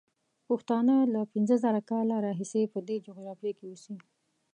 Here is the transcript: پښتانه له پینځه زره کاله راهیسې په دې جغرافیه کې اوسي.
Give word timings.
پښتانه 0.49 0.95
له 1.13 1.21
پینځه 1.31 1.55
زره 1.63 1.81
کاله 1.91 2.15
راهیسې 2.25 2.61
په 2.73 2.79
دې 2.87 2.97
جغرافیه 3.05 3.51
کې 3.57 3.65
اوسي. 3.67 3.95